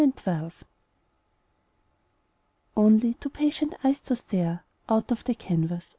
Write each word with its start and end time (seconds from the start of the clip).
FADED 0.01 0.15
PICTURES 0.15 0.53
Only 2.75 3.13
two 3.13 3.29
patient 3.29 3.75
eyes 3.83 3.99
to 4.01 4.15
stare 4.15 4.63
Out 4.89 5.11
of 5.11 5.23
the 5.25 5.35
canvas. 5.35 5.89